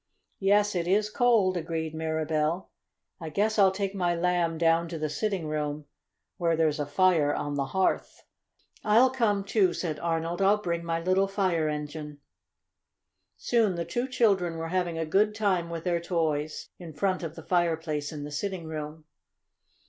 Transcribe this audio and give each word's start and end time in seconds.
"Yes, 0.39 0.73
it 0.73 0.87
is 0.87 1.11
cold," 1.11 1.55
agreed 1.55 1.93
Mirabell. 1.93 2.71
"I 3.19 3.29
guess 3.29 3.59
I'll 3.59 3.69
take 3.69 3.93
my 3.93 4.15
Lamb 4.15 4.57
down 4.57 4.87
to 4.87 4.97
the 4.97 5.09
sitting 5.11 5.45
room, 5.45 5.85
where 6.37 6.55
there's 6.55 6.79
a 6.79 6.87
fire 6.87 7.35
on 7.35 7.53
the 7.53 7.65
hearth." 7.65 8.23
"I'll 8.83 9.11
come 9.11 9.43
too," 9.43 9.73
said 9.73 9.99
Arnold. 9.99 10.41
"I'll 10.41 10.57
bring 10.57 10.83
my 10.83 10.99
little 10.99 11.27
fire 11.27 11.69
engine." 11.69 12.17
Soon 13.37 13.75
the 13.75 13.85
two 13.85 14.07
children 14.07 14.57
were 14.57 14.69
having 14.69 14.97
a 14.97 15.05
good 15.05 15.35
time 15.35 15.69
with 15.69 15.83
their 15.83 15.99
toys 16.01 16.67
in 16.79 16.93
front 16.93 17.21
of 17.21 17.35
the 17.35 17.43
fireplace 17.43 18.11
in 18.11 18.23
the 18.23 18.31
sitting 18.31 18.65
room. 18.65 19.05